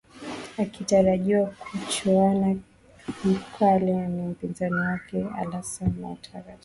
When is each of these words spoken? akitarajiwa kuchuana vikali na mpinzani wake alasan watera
akitarajiwa 0.57 1.45
kuchuana 1.59 2.55
vikali 3.25 3.91
na 3.93 4.09
mpinzani 4.09 4.75
wake 4.75 5.25
alasan 5.41 5.93
watera 6.03 6.57